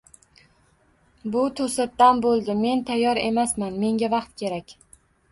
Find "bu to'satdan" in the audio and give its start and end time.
1.35-2.23